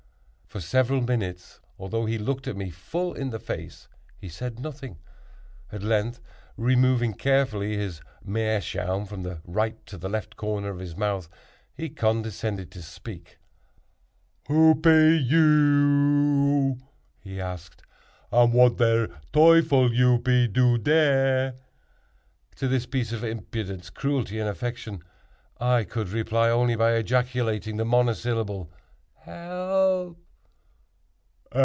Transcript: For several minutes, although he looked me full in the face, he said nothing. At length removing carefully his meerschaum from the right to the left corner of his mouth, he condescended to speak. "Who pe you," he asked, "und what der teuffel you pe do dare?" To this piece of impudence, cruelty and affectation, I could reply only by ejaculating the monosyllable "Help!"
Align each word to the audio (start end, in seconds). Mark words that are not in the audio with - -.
For 0.47 0.59
several 0.59 0.99
minutes, 0.99 1.61
although 1.79 2.05
he 2.05 2.17
looked 2.17 2.45
me 2.45 2.71
full 2.71 3.13
in 3.13 3.29
the 3.29 3.39
face, 3.39 3.87
he 4.17 4.27
said 4.27 4.59
nothing. 4.59 4.97
At 5.71 5.81
length 5.81 6.19
removing 6.57 7.13
carefully 7.13 7.77
his 7.77 8.01
meerschaum 8.21 9.05
from 9.05 9.23
the 9.23 9.39
right 9.45 9.85
to 9.85 9.97
the 9.97 10.09
left 10.09 10.35
corner 10.35 10.69
of 10.69 10.79
his 10.79 10.93
mouth, 10.97 11.29
he 11.73 11.87
condescended 11.87 12.69
to 12.71 12.81
speak. 12.81 13.37
"Who 14.49 14.75
pe 14.75 15.15
you," 15.15 16.79
he 17.21 17.39
asked, 17.39 17.83
"und 18.29 18.51
what 18.51 18.75
der 18.75 19.07
teuffel 19.31 19.93
you 19.93 20.19
pe 20.19 20.47
do 20.47 20.77
dare?" 20.77 21.53
To 22.57 22.67
this 22.67 22.85
piece 22.85 23.13
of 23.13 23.23
impudence, 23.23 23.89
cruelty 23.89 24.37
and 24.37 24.49
affectation, 24.49 25.01
I 25.61 25.85
could 25.85 26.09
reply 26.09 26.49
only 26.49 26.75
by 26.75 26.91
ejaculating 26.95 27.77
the 27.77 27.85
monosyllable 27.85 28.69
"Help!" 29.15 30.17